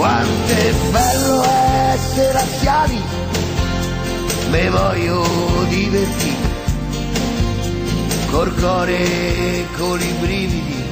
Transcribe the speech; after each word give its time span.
quanto 0.00 0.52
è 0.54 0.72
bello 0.90 1.44
essere 1.92 2.38
anziani, 2.38 3.02
me 4.48 4.70
voglio 4.70 5.26
divertire, 5.68 6.48
col 8.30 8.54
cuore 8.54 8.96
e 8.96 9.66
con 9.76 10.00
i 10.00 10.12
brividi, 10.18 10.84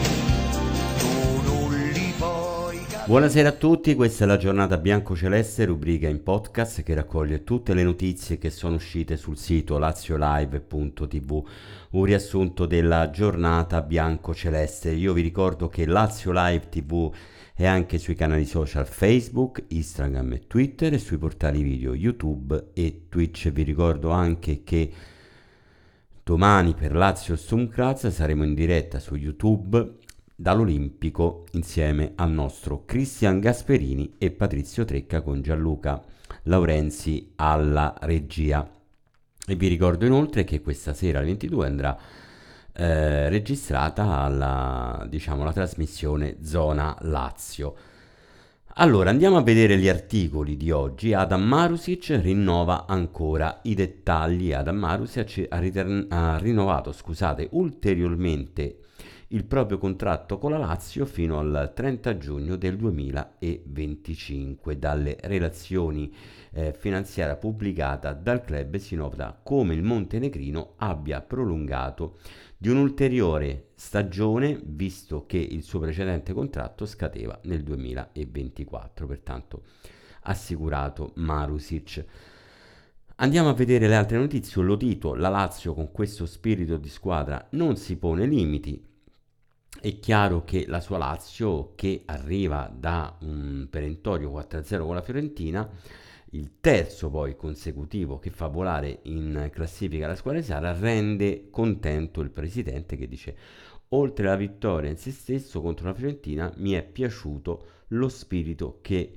Buonasera 3.09 3.49
a 3.49 3.53
tutti, 3.53 3.95
questa 3.95 4.25
è 4.25 4.27
la 4.27 4.37
giornata 4.37 4.77
bianco-celeste, 4.77 5.65
rubrica 5.65 6.09
in 6.09 6.23
podcast 6.23 6.83
che 6.83 6.93
raccoglie 6.93 7.43
tutte 7.43 7.73
le 7.73 7.83
notizie 7.83 8.37
che 8.37 8.51
sono 8.51 8.75
uscite 8.75 9.17
sul 9.17 9.39
sito 9.39 9.79
laziolive.tv, 9.79 11.45
un 11.93 12.05
riassunto 12.05 12.67
della 12.67 13.09
giornata 13.09 13.81
bianco-celeste. 13.81 14.91
Io 14.91 15.15
vi 15.15 15.23
ricordo 15.23 15.69
che 15.69 15.87
Lazio 15.87 16.33
Live 16.35 16.69
TV 16.69 17.11
è 17.55 17.65
anche 17.65 17.97
sui 17.97 18.15
canali 18.15 18.45
social 18.45 18.87
Facebook, 18.87 19.65
Instagram 19.69 20.33
e 20.35 20.47
Twitter 20.47 20.93
e 20.93 20.99
sui 20.99 21.17
portali 21.17 21.63
video 21.63 21.95
YouTube 21.95 22.73
e 22.75 23.07
Twitch. 23.09 23.51
Vi 23.51 23.63
ricordo 23.63 24.11
anche 24.11 24.63
che 24.63 24.93
domani 26.23 26.75
per 26.75 26.95
Lazio 26.95 27.37
Stumkraz 27.37 28.09
saremo 28.09 28.45
in 28.45 28.53
diretta 28.53 28.99
su 28.99 29.15
YouTube 29.15 29.97
dall'Olimpico 30.41 31.47
insieme 31.53 32.13
al 32.15 32.31
nostro 32.31 32.85
Cristian 32.85 33.41
Gasperini 33.41 34.15
e 34.19 34.31
Patrizio 34.31 34.85
Trecca 34.85 35.21
con 35.21 35.43
Gianluca 35.43 36.01
Laurenzi 36.45 37.33
alla 37.35 37.93
regia. 38.03 38.71
E 39.45 39.55
vi 39.57 39.67
ricordo 39.67 40.07
inoltre 40.07 40.45
che 40.45 40.61
questa 40.61 40.95
sera 40.95 41.19
alle 41.19 41.27
22 41.27 41.67
andrà 41.67 41.99
eh, 42.73 43.29
registrata 43.29 44.21
alla, 44.21 45.05
diciamo, 45.11 45.43
la 45.43 45.53
trasmissione 45.53 46.37
Zona 46.43 46.97
Lazio. 47.01 47.75
Allora, 48.75 49.11
andiamo 49.11 49.39
a 49.39 49.43
vedere 49.43 49.77
gli 49.77 49.89
articoli 49.89 50.57
di 50.57 50.71
oggi. 50.71 51.15
Adam 51.15 51.43
Marusic 51.43 52.17
rinnova 52.23 52.87
ancora 52.87 53.59
i 53.65 53.75
dettagli. 53.75 54.53
Adam 54.53 54.77
Marusic 54.77 55.47
ha, 55.49 55.59
ritern- 55.59 56.07
ha 56.11 56.39
rinnovato, 56.39 56.93
scusate, 56.93 57.49
ulteriormente 57.51 58.83
il 59.29 59.45
proprio 59.45 59.77
contratto 59.77 60.39
con 60.39 60.53
la 60.53 60.59
Lazio 60.59 61.05
fino 61.05 61.39
al 61.39 61.73
30 61.75 62.17
giugno 62.17 62.57
del 62.57 62.77
2025. 62.77 64.79
Dalle 64.79 65.19
relazioni 65.23 66.11
eh, 66.53 66.73
finanziarie 66.73 67.37
pubblicate 67.37 68.19
dal 68.23 68.43
club 68.43 68.77
si 68.77 68.95
nota 68.95 69.39
come 69.43 69.75
il 69.75 69.83
montenegrino 69.83 70.75
abbia 70.77 71.21
prolungato 71.21 72.19
di 72.57 72.71
un'ulteriore 72.71 73.73
stagione 73.75 74.59
visto 74.65 75.27
che 75.27 75.37
il 75.37 75.63
suo 75.63 75.81
precedente 75.81 76.33
contratto 76.33 76.87
scadeva 76.87 77.39
nel 77.45 77.63
2024, 77.63 79.07
pertanto 79.07 79.63
assicurato 80.23 81.13
Marusic. 81.17 82.05
Andiamo 83.17 83.49
a 83.49 83.55
vedere 83.55 83.89
le 83.89 83.97
altre 83.97 84.17
notizie. 84.17 84.63
Lo 84.63 84.77
dito, 84.77 85.15
la 85.15 85.29
Lazio 85.29 85.75
con 85.75 85.91
questo 85.91 86.25
spirito 86.25 86.77
di 86.77 86.89
squadra 86.89 87.49
non 87.51 87.77
si 87.77 87.97
pone 87.97 88.27
limiti. 88.27 88.88
È 89.81 90.01
chiaro 90.01 90.43
che 90.43 90.65
la 90.67 90.81
sua 90.81 90.99
Lazio, 90.99 91.75
che 91.77 92.03
arriva 92.07 92.69
da 92.75 93.17
un 93.21 93.69
perentorio 93.71 94.33
4-0 94.33 94.85
con 94.85 94.97
la 94.97 95.03
Fiorentina, 95.03 95.71
il 96.31 96.59
terzo 96.61 97.11
poi 97.11 97.37
consecutivo 97.37 98.19
che 98.19 98.31
fa 98.31 98.49
volare 98.49 98.99
in 99.05 99.49
classifica 99.53 100.09
la 100.09 100.17
squadra 100.17 100.41
di 100.41 100.47
Sara, 100.47 100.77
rende 100.77 101.49
contento 101.51 102.21
il 102.21 102.31
presidente 102.31 102.97
che 102.97 103.07
dice 103.07 103.37
oltre 103.91 104.27
alla 104.27 104.37
vittoria 104.37 104.91
in 104.91 104.97
se 104.97 105.13
stesso 105.13 105.61
contro 105.63 105.87
la 105.87 105.95
Fiorentina 105.95 106.53
mi 106.57 106.73
è 106.73 106.83
piaciuto 106.83 107.67
lo 107.89 108.09
spirito 108.09 108.81
che 108.83 109.15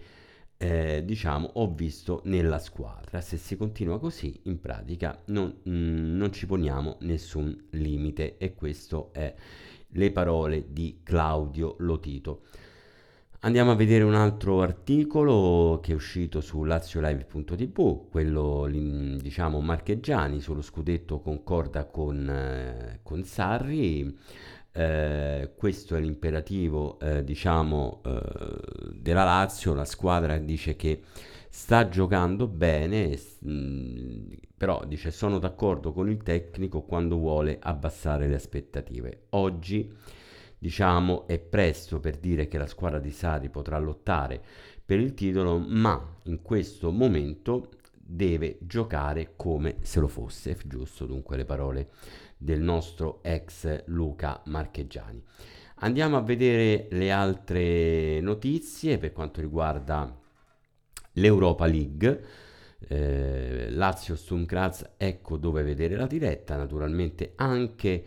eh, 0.57 1.03
diciamo 1.03 1.49
ho 1.55 1.73
visto 1.73 2.21
nella 2.25 2.59
squadra. 2.59 3.19
Se 3.19 3.37
si 3.37 3.57
continua 3.57 3.99
così 3.99 4.41
in 4.43 4.59
pratica 4.61 5.19
non, 5.25 5.61
mm, 5.67 6.15
non 6.15 6.31
ci 6.31 6.45
poniamo 6.45 6.97
nessun 7.01 7.65
limite. 7.71 8.37
E 8.37 8.53
questo 8.53 9.11
è 9.11 9.33
le 9.93 10.11
parole 10.11 10.65
di 10.69 10.99
Claudio 11.03 11.75
Lotito 11.79 12.41
Andiamo 13.43 13.71
a 13.71 13.75
vedere 13.75 14.03
un 14.03 14.13
altro 14.13 14.61
articolo 14.61 15.79
che 15.81 15.93
è 15.93 15.95
uscito 15.95 16.41
su 16.41 16.63
laziolive.tv, 16.63 18.07
quello 18.11 18.67
diciamo 18.69 19.59
marcheggiani 19.61 20.39
sullo 20.39 20.61
scudetto 20.61 21.21
concorda 21.21 21.85
con, 21.85 22.29
eh, 22.29 22.99
con 23.01 23.23
Sarri. 23.23 24.15
Eh, 24.71 25.53
questo 25.57 25.95
è 25.95 25.99
l'imperativo 25.99 26.99
eh, 26.99 27.23
diciamo 27.23 28.01
eh, 28.05 28.21
della 28.93 29.23
Lazio, 29.23 29.73
la 29.73 29.85
squadra 29.85 30.37
dice 30.37 30.75
che 30.75 31.01
sta 31.53 31.89
giocando 31.89 32.47
bene, 32.47 33.19
mh, 33.39 34.33
però 34.55 34.85
dice 34.87 35.11
sono 35.11 35.37
d'accordo 35.37 35.91
con 35.91 36.09
il 36.09 36.23
tecnico 36.23 36.83
quando 36.83 37.17
vuole 37.17 37.59
abbassare 37.61 38.29
le 38.29 38.35
aspettative. 38.35 39.25
Oggi 39.31 39.93
diciamo 40.57 41.27
è 41.27 41.39
presto 41.39 41.99
per 41.99 42.17
dire 42.17 42.47
che 42.47 42.57
la 42.57 42.67
squadra 42.67 42.99
di 42.99 43.11
Sari 43.11 43.49
potrà 43.49 43.77
lottare 43.79 44.41
per 44.85 44.99
il 44.99 45.13
titolo, 45.13 45.59
ma 45.59 46.15
in 46.23 46.41
questo 46.41 46.89
momento 46.89 47.71
deve 47.99 48.57
giocare 48.61 49.33
come 49.35 49.75
se 49.81 49.99
lo 49.99 50.07
fosse, 50.07 50.57
giusto 50.65 51.05
dunque 51.05 51.35
le 51.35 51.45
parole 51.45 51.89
del 52.37 52.61
nostro 52.61 53.21
ex 53.23 53.83
Luca 53.87 54.41
Marcheggiani. 54.45 55.21
Andiamo 55.83 56.15
a 56.15 56.21
vedere 56.21 56.87
le 56.91 57.11
altre 57.11 58.21
notizie 58.21 58.97
per 58.97 59.11
quanto 59.11 59.41
riguarda 59.41 60.17
l'Europa 61.13 61.65
League. 61.65 62.23
Eh, 62.87 63.67
Lazio 63.69 64.15
Stum 64.15 64.45
Graz, 64.45 64.93
ecco 64.97 65.37
dove 65.37 65.61
vedere 65.63 65.95
la 65.95 66.07
diretta, 66.07 66.57
naturalmente 66.57 67.33
anche 67.35 68.03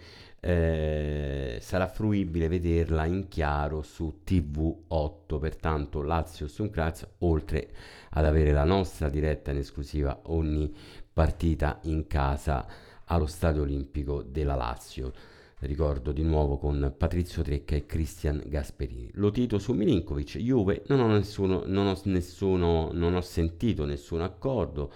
eh, 0.46 1.56
sarà 1.60 1.86
fruibile 1.88 2.48
vederla 2.48 3.06
in 3.06 3.28
chiaro 3.28 3.80
su 3.80 4.20
TV8, 4.26 5.38
pertanto 5.38 6.02
Lazio 6.02 6.48
Suncraz, 6.48 7.06
oltre 7.20 7.68
ad 8.10 8.26
avere 8.26 8.52
la 8.52 8.64
nostra 8.64 9.08
diretta 9.08 9.52
in 9.52 9.58
esclusiva 9.58 10.20
ogni 10.24 10.70
partita 11.10 11.78
in 11.84 12.06
casa 12.06 12.66
allo 13.06 13.26
Stadio 13.26 13.62
Olimpico 13.62 14.22
della 14.22 14.54
Lazio. 14.54 15.12
Ricordo 15.64 16.12
di 16.12 16.22
nuovo 16.22 16.58
con 16.58 16.94
Patrizio 16.96 17.42
Trecca 17.42 17.74
e 17.74 17.86
Cristian 17.86 18.42
Gasperini. 18.46 19.10
Lo 19.14 19.30
tito 19.30 19.58
su 19.58 19.72
Milinkovic, 19.72 20.36
Juve, 20.36 20.82
non 20.88 21.00
ho, 21.00 21.06
nessuno, 21.08 21.62
non 21.64 21.86
ho, 21.86 21.98
nessuno, 22.04 22.90
non 22.92 23.14
ho 23.14 23.20
sentito 23.22 23.86
nessun 23.86 24.20
accordo 24.20 24.92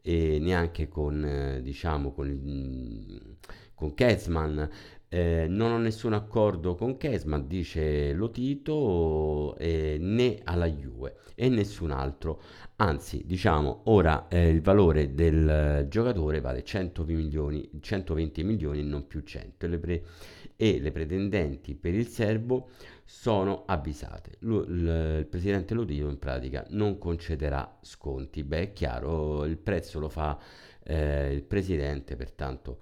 e 0.00 0.38
neanche 0.40 0.86
con, 0.86 1.24
eh, 1.24 1.62
diciamo, 1.62 2.12
con 2.12 2.28
il 2.28 3.36
con 3.74 3.94
Kezman. 3.94 4.68
Eh, 5.08 5.46
non 5.48 5.70
ho 5.70 5.78
nessun 5.78 6.12
accordo 6.12 6.74
con 6.74 6.96
Kezman, 6.96 7.46
dice 7.46 8.12
Lotito, 8.12 9.56
eh, 9.58 9.96
né 10.00 10.40
alla 10.42 10.66
Juve 10.66 11.16
e 11.36 11.48
nessun 11.48 11.92
altro. 11.92 12.40
Anzi, 12.76 13.22
diciamo, 13.24 13.82
ora 13.84 14.26
eh, 14.28 14.48
il 14.48 14.60
valore 14.60 15.14
del 15.14 15.86
giocatore 15.88 16.40
vale 16.40 16.64
100 16.64 17.04
milioni, 17.04 17.70
120 17.80 18.42
milioni, 18.42 18.82
non 18.82 19.06
più 19.06 19.20
100. 19.22 19.68
Le 19.68 19.78
pre- 19.78 20.02
e 20.56 20.80
le 20.80 20.90
pretendenti 20.92 21.74
per 21.74 21.94
il 21.94 22.06
serbo 22.08 22.68
sono 23.04 23.64
avvisate. 23.66 24.32
L- 24.40 24.52
l- 24.54 25.18
il 25.20 25.26
presidente 25.26 25.74
Lotito 25.74 26.08
in 26.08 26.18
pratica 26.18 26.64
non 26.70 26.98
concederà 26.98 27.78
sconti. 27.82 28.42
Beh, 28.42 28.60
è 28.62 28.72
chiaro, 28.72 29.44
il 29.44 29.58
prezzo 29.58 29.98
lo 30.00 30.08
fa 30.08 30.36
eh, 30.82 31.32
il 31.32 31.42
presidente, 31.42 32.16
pertanto 32.16 32.78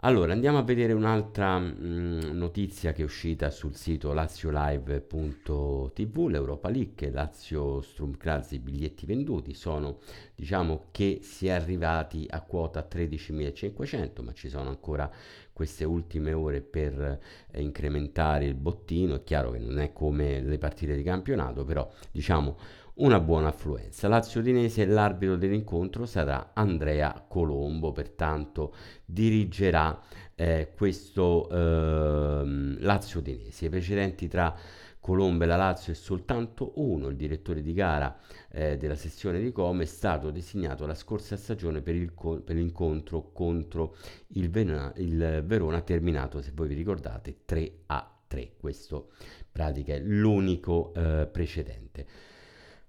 allora, 0.00 0.32
andiamo 0.32 0.58
a 0.58 0.62
vedere 0.62 0.92
un'altra 0.92 1.58
mh, 1.58 1.76
mm, 1.80 2.20
notizia 2.36 2.92
che 2.92 3.02
è 3.02 3.04
uscita 3.04 3.50
sul 3.50 3.74
sito 3.74 4.12
laziolive.tv, 4.12 6.26
l'Europa 6.28 6.68
League, 6.68 7.10
Lazio 7.10 7.80
Strumkraz, 7.80 8.52
i 8.52 8.60
biglietti 8.60 9.06
venduti 9.06 9.54
sono, 9.54 9.98
diciamo 10.36 10.84
che 10.92 11.18
si 11.22 11.48
è 11.48 11.50
arrivati 11.50 12.26
a 12.30 12.42
quota 12.42 12.86
13.500, 12.88 14.22
ma 14.22 14.32
ci 14.32 14.48
sono 14.48 14.68
ancora 14.68 15.10
queste 15.52 15.84
ultime 15.84 16.32
ore 16.32 16.60
per 16.60 17.18
eh, 17.50 17.60
incrementare 17.60 18.44
il 18.44 18.54
bottino, 18.54 19.16
è 19.16 19.24
chiaro 19.24 19.50
che 19.50 19.58
non 19.58 19.80
è 19.80 19.92
come 19.92 20.40
le 20.40 20.58
partite 20.58 20.94
di 20.94 21.02
campionato, 21.02 21.64
però 21.64 21.90
diciamo 22.12 22.56
una 22.98 23.20
buona 23.20 23.48
affluenza. 23.48 24.08
Lazio 24.08 24.40
Udinese 24.40 24.84
l'arbitro 24.84 25.36
dell'incontro 25.36 26.06
sarà 26.06 26.50
Andrea 26.54 27.24
Colombo, 27.28 27.92
pertanto 27.92 28.74
dirigerà 29.04 30.00
eh, 30.34 30.72
questo 30.76 31.48
eh, 31.48 32.76
Lazio 32.78 33.20
Udinese. 33.20 33.66
I 33.66 33.68
precedenti 33.68 34.28
tra 34.28 34.54
Colombo 35.00 35.44
e 35.44 35.46
la 35.46 35.56
Lazio 35.56 35.92
è 35.92 35.96
soltanto 35.96 36.72
uno, 36.76 37.08
il 37.08 37.16
direttore 37.16 37.62
di 37.62 37.72
gara 37.72 38.18
eh, 38.50 38.76
della 38.76 38.96
sessione 38.96 39.40
di 39.40 39.52
Come 39.52 39.84
è 39.84 39.86
stato 39.86 40.30
designato 40.30 40.84
la 40.84 40.94
scorsa 40.94 41.36
stagione 41.36 41.80
per, 41.80 42.14
co- 42.14 42.40
per 42.40 42.56
l'incontro 42.56 43.30
contro 43.32 43.96
il, 44.34 44.50
Ven- 44.50 44.92
il 44.96 45.42
Verona 45.46 45.80
terminato, 45.82 46.42
se 46.42 46.50
voi 46.52 46.66
vi 46.68 46.74
ricordate, 46.74 47.38
3 47.44 47.72
a 47.86 48.12
3. 48.26 48.52
Questo 48.58 49.10
pratica 49.50 49.94
è 49.94 50.00
l'unico 50.00 50.92
eh, 50.94 51.28
precedente. 51.30 52.06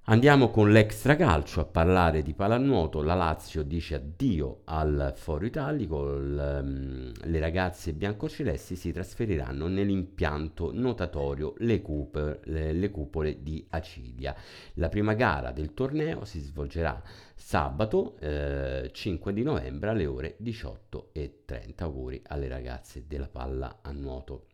Andiamo 0.10 0.50
con 0.50 0.72
l'extra 0.72 1.16
calcio 1.16 1.60
a 1.60 1.66
parlare 1.66 2.24
di 2.24 2.34
pallanuoto. 2.34 3.04
La 3.04 3.14
Lazio 3.14 3.62
dice 3.62 3.94
addio 3.94 4.62
al 4.64 5.14
Foro 5.16 5.46
Italico. 5.46 6.04
L, 6.18 6.62
um, 6.64 7.12
le 7.26 7.40
ragazze 7.40 7.94
biancocelesti 7.94 8.76
si 8.76 8.92
trasferiranno 8.92 9.68
nell'impianto 9.68 10.72
notatorio 10.74 11.54
Le, 11.60 11.84
Cooper, 11.84 12.40
le, 12.46 12.74
le 12.74 12.90
Cupole 12.90 13.44
di 13.44 13.64
Acilia. 13.70 14.36
La 14.74 14.90
prima 14.90 15.14
gara 15.14 15.52
del 15.52 15.76
torneo 15.76 16.26
si 16.26 16.40
svolgerà 16.40 17.00
sabato 17.36 18.18
eh, 18.18 18.90
5 18.92 19.32
di 19.32 19.44
novembre 19.44 19.92
alle 19.92 20.08
ore 20.08 20.38
18.30. 20.42 21.84
Auguri 21.84 22.20
alle 22.26 22.48
ragazze 22.48 23.06
della 23.06 23.28
palla 23.28 23.78
a 23.84 23.92
nuoto. 23.92 24.49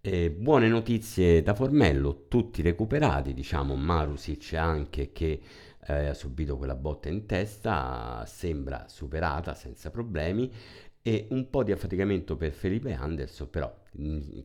Eh, 0.00 0.30
buone 0.30 0.68
notizie 0.68 1.42
da 1.42 1.54
Formello, 1.54 2.26
tutti 2.28 2.62
recuperati, 2.62 3.34
diciamo 3.34 3.74
Marusic 3.74 4.54
anche 4.54 5.10
che 5.10 5.40
eh, 5.86 6.06
ha 6.06 6.14
subito 6.14 6.56
quella 6.56 6.76
botta 6.76 7.08
in 7.08 7.26
testa, 7.26 8.24
sembra 8.24 8.86
superata 8.88 9.54
senza 9.54 9.90
problemi 9.90 10.52
e 11.02 11.26
un 11.30 11.50
po' 11.50 11.64
di 11.64 11.72
affaticamento 11.72 12.36
per 12.36 12.52
Felipe 12.52 12.92
Anderson, 12.92 13.50
però 13.50 13.74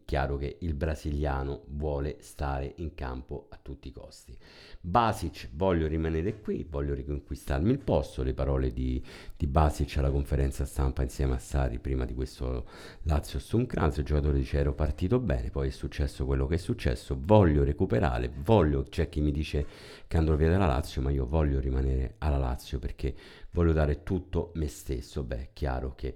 chiaro 0.03 0.37
che 0.37 0.57
il 0.61 0.73
brasiliano 0.73 1.63
vuole 1.67 2.17
stare 2.21 2.73
in 2.77 2.95
campo 2.95 3.47
a 3.49 3.59
tutti 3.61 3.89
i 3.89 3.91
costi. 3.91 4.35
Basic, 4.81 5.49
voglio 5.53 5.87
rimanere 5.87 6.39
qui, 6.39 6.65
voglio 6.67 6.93
riconquistarmi 6.93 7.71
il 7.71 7.79
posto, 7.79 8.23
le 8.23 8.33
parole 8.33 8.73
di, 8.73 9.01
di 9.37 9.47
Basic 9.47 9.97
alla 9.97 10.09
conferenza 10.09 10.65
stampa 10.65 11.03
insieme 11.03 11.35
a 11.35 11.39
Sari 11.39 11.79
prima 11.79 12.05
di 12.05 12.13
questo 12.13 12.67
Lazio 13.03 13.39
Stunkranz, 13.39 13.97
il 13.97 14.05
giocatore 14.05 14.37
dice 14.37 14.57
ero 14.57 14.73
partito 14.73 15.19
bene, 15.19 15.51
poi 15.51 15.67
è 15.67 15.71
successo 15.71 16.25
quello 16.25 16.47
che 16.47 16.55
è 16.55 16.57
successo, 16.57 17.17
voglio 17.19 17.63
recuperare, 17.63 18.31
voglio, 18.43 18.83
c'è 18.83 19.07
chi 19.07 19.21
mi 19.21 19.31
dice 19.31 19.65
che 20.07 20.17
andrò 20.17 20.35
via 20.35 20.49
dalla 20.49 20.65
Lazio, 20.65 21.01
ma 21.01 21.11
io 21.11 21.25
voglio 21.25 21.59
rimanere 21.59 22.15
alla 22.17 22.37
Lazio 22.37 22.79
perché 22.79 23.15
voglio 23.51 23.73
dare 23.73 24.03
tutto 24.03 24.51
me 24.55 24.67
stesso, 24.67 25.23
beh 25.23 25.37
è 25.37 25.49
chiaro 25.53 25.93
che 25.95 26.15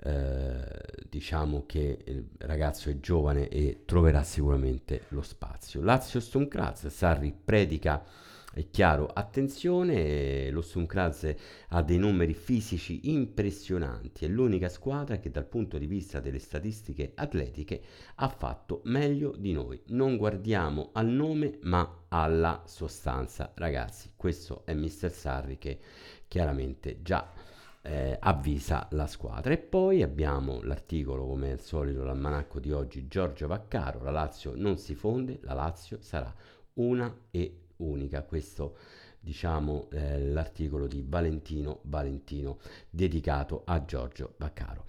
eh, 0.00 0.62
diciamo 1.08 1.64
che 1.66 1.98
il 2.04 2.28
ragazzo 2.38 2.90
è 2.90 3.00
giovane 3.00 3.48
e 3.48 3.82
troverà 3.84 4.22
sicuramente 4.22 5.02
lo 5.08 5.22
spazio. 5.22 5.82
Lazio 5.82 6.20
Sturmkraz, 6.20 6.86
Sarri 6.86 7.32
predica, 7.32 8.04
è 8.52 8.70
chiaro, 8.70 9.06
attenzione, 9.06 10.50
lo 10.50 10.62
Sturmkraz 10.62 11.34
ha 11.68 11.82
dei 11.82 11.98
numeri 11.98 12.34
fisici 12.34 13.10
impressionanti, 13.10 14.24
è 14.24 14.28
l'unica 14.28 14.68
squadra 14.68 15.18
che 15.18 15.30
dal 15.30 15.46
punto 15.46 15.78
di 15.78 15.86
vista 15.86 16.18
delle 16.18 16.38
statistiche 16.38 17.12
atletiche 17.14 17.80
ha 18.16 18.28
fatto 18.28 18.80
meglio 18.84 19.34
di 19.36 19.52
noi. 19.52 19.80
Non 19.88 20.16
guardiamo 20.16 20.90
al 20.92 21.06
nome 21.06 21.58
ma 21.62 22.04
alla 22.08 22.62
sostanza, 22.66 23.52
ragazzi. 23.54 24.12
Questo 24.16 24.62
è 24.64 24.72
Mister 24.74 25.12
Sarri 25.12 25.58
che 25.58 25.78
chiaramente 26.26 27.02
già 27.02 27.30
eh, 27.88 28.16
avvisa 28.20 28.86
la 28.90 29.06
squadra. 29.06 29.52
E 29.52 29.58
poi 29.58 30.02
abbiamo 30.02 30.60
l'articolo, 30.62 31.26
come 31.26 31.52
al 31.52 31.60
solito, 31.60 32.04
l'almanacco 32.04 32.60
di 32.60 32.70
oggi, 32.70 33.08
Giorgio 33.08 33.46
Vaccaro, 33.46 34.02
la 34.02 34.10
Lazio 34.10 34.52
non 34.54 34.76
si 34.76 34.94
fonde, 34.94 35.38
la 35.42 35.54
Lazio 35.54 35.98
sarà 36.00 36.32
una 36.74 37.12
e 37.30 37.60
unica. 37.76 38.22
Questo 38.22 38.76
diciamo 39.20 39.88
eh, 39.90 40.20
l'articolo 40.20 40.86
di 40.86 41.04
Valentino 41.06 41.80
Valentino 41.82 42.58
dedicato 42.88 43.62
a 43.64 43.84
Giorgio 43.84 44.34
Vaccaro. 44.36 44.84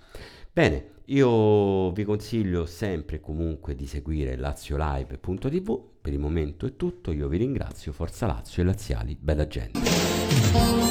Bene, 0.52 0.98
io 1.06 1.92
vi 1.92 2.04
consiglio 2.04 2.66
sempre 2.66 3.22
comunque 3.22 3.75
di 3.75 3.88
seguire 3.88 4.36
laziolive.tv. 4.36 5.84
Per 6.02 6.13
il 6.13 6.19
momento 6.19 6.66
è 6.66 6.75
tutto, 6.75 7.12
io 7.12 7.28
vi 7.28 7.38
ringrazio, 7.38 7.94
Forza 7.94 8.25
Lazio 8.25 8.62
e 8.62 8.66
Laziali, 8.66 9.18
bella 9.19 9.48
gente. 9.48 10.88